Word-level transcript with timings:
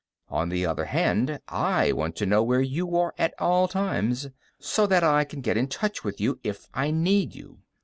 "On 0.29 0.49
the 0.49 0.65
other 0.65 0.85
hand, 0.85 1.39
I 1.47 1.91
want 1.91 2.15
to 2.15 2.25
know 2.25 2.41
where 2.41 2.59
you 2.63 2.97
are 2.97 3.13
at 3.19 3.35
all 3.37 3.67
times, 3.67 4.29
so 4.57 4.87
that 4.87 5.03
I 5.03 5.23
can 5.25 5.41
get 5.41 5.57
in 5.57 5.67
touch 5.67 6.03
with 6.03 6.19
you 6.19 6.39
if 6.43 6.65
I 6.73 6.89
need 6.89 7.35
you. 7.35 7.59